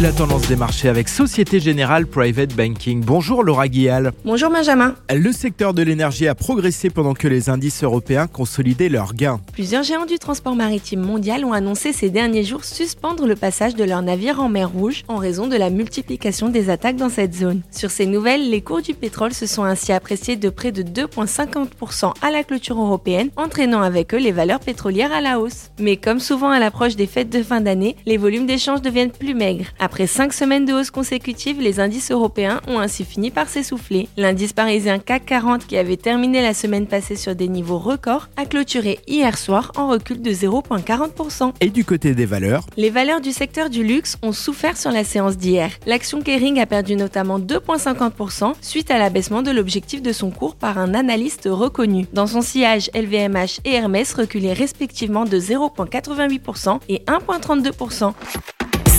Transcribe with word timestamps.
Et 0.00 0.02
la 0.02 0.12
tendance 0.12 0.48
des 0.48 0.56
marchés 0.56 0.88
avec 0.88 1.10
Société 1.10 1.60
Générale 1.60 2.06
Private 2.06 2.54
Banking. 2.54 3.02
Bonjour 3.04 3.44
Laura 3.44 3.68
Guial. 3.68 4.12
Bonjour 4.24 4.48
Benjamin. 4.48 4.94
Le 5.14 5.30
secteur 5.30 5.74
de 5.74 5.82
l'énergie 5.82 6.26
a 6.26 6.34
progressé 6.34 6.88
pendant 6.88 7.12
que 7.12 7.28
les 7.28 7.50
indices 7.50 7.84
européens 7.84 8.26
consolidaient 8.26 8.88
leurs 8.88 9.12
gains. 9.12 9.42
Plusieurs 9.52 9.82
géants 9.82 10.06
du 10.06 10.18
transport 10.18 10.56
maritime 10.56 11.00
mondial 11.00 11.44
ont 11.44 11.52
annoncé 11.52 11.92
ces 11.92 12.08
derniers 12.08 12.44
jours 12.44 12.64
suspendre 12.64 13.26
le 13.26 13.36
passage 13.36 13.74
de 13.74 13.84
leurs 13.84 14.00
navires 14.00 14.40
en 14.40 14.48
mer 14.48 14.70
Rouge 14.70 15.04
en 15.06 15.16
raison 15.16 15.48
de 15.48 15.56
la 15.56 15.68
multiplication 15.68 16.48
des 16.48 16.70
attaques 16.70 16.96
dans 16.96 17.10
cette 17.10 17.34
zone. 17.34 17.60
Sur 17.70 17.90
ces 17.90 18.06
nouvelles, 18.06 18.48
les 18.48 18.62
cours 18.62 18.80
du 18.80 18.94
pétrole 18.94 19.34
se 19.34 19.44
sont 19.44 19.64
ainsi 19.64 19.92
appréciés 19.92 20.36
de 20.36 20.48
près 20.48 20.72
de 20.72 20.82
2,50% 20.82 22.14
à 22.22 22.30
la 22.30 22.42
clôture 22.42 22.80
européenne, 22.80 23.28
entraînant 23.36 23.82
avec 23.82 24.14
eux 24.14 24.18
les 24.18 24.32
valeurs 24.32 24.60
pétrolières 24.60 25.12
à 25.12 25.20
la 25.20 25.40
hausse. 25.40 25.72
Mais 25.78 25.98
comme 25.98 26.20
souvent 26.20 26.48
à 26.48 26.58
l'approche 26.58 26.96
des 26.96 27.06
fêtes 27.06 27.28
de 27.28 27.42
fin 27.42 27.60
d'année, 27.60 27.96
les 28.06 28.16
volumes 28.16 28.46
d'échanges 28.46 28.80
deviennent 28.80 29.12
plus 29.12 29.34
maigres. 29.34 29.66
Après 29.78 29.89
cinq 30.06 30.32
semaines 30.32 30.64
de 30.64 30.72
hausse 30.72 30.90
consécutive, 30.90 31.60
les 31.60 31.80
indices 31.80 32.10
européens 32.10 32.60
ont 32.66 32.78
ainsi 32.78 33.04
fini 33.04 33.30
par 33.30 33.48
s'essouffler. 33.48 34.08
L'indice 34.16 34.52
parisien 34.52 34.98
CAC 34.98 35.26
40, 35.26 35.66
qui 35.66 35.76
avait 35.76 35.96
terminé 35.96 36.42
la 36.42 36.54
semaine 36.54 36.86
passée 36.86 37.16
sur 37.16 37.34
des 37.34 37.48
niveaux 37.48 37.78
records, 37.78 38.28
a 38.36 38.46
clôturé 38.46 38.98
hier 39.06 39.36
soir 39.36 39.72
en 39.76 39.88
recul 39.88 40.22
de 40.22 40.30
0,40%. 40.30 41.52
Et 41.60 41.70
du 41.70 41.84
côté 41.84 42.14
des 42.14 42.26
valeurs? 42.26 42.64
Les 42.76 42.90
valeurs 42.90 43.20
du 43.20 43.32
secteur 43.32 43.70
du 43.70 43.84
luxe 43.84 44.16
ont 44.22 44.32
souffert 44.32 44.76
sur 44.76 44.90
la 44.90 45.04
séance 45.04 45.36
d'hier. 45.36 45.70
L'action 45.86 46.22
Kering 46.22 46.60
a 46.60 46.66
perdu 46.66 46.96
notamment 46.96 47.38
2,50% 47.38 48.54
suite 48.60 48.90
à 48.90 48.98
l'abaissement 48.98 49.42
de 49.42 49.50
l'objectif 49.50 50.02
de 50.02 50.12
son 50.12 50.30
cours 50.30 50.54
par 50.54 50.78
un 50.78 50.94
analyste 50.94 51.48
reconnu. 51.50 52.06
Dans 52.12 52.26
son 52.26 52.42
sillage, 52.42 52.90
LVMH 52.94 53.60
et 53.64 53.74
Hermès 53.74 54.14
reculaient 54.14 54.52
respectivement 54.52 55.24
de 55.24 55.38
0,88% 55.38 56.80
et 56.88 57.02
1,32%. 57.06 58.12